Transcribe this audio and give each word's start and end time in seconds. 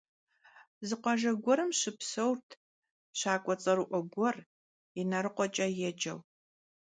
Zı 0.87 0.95
khuajje 1.01 1.31
guerım 1.43 1.71
şıpseurt 1.79 2.47
şak'ue 3.19 3.55
ts'erı'ue 3.57 3.99
guer 4.13 4.37
Yinalıkhueç'e 4.97 5.67
yêceu. 5.79 6.19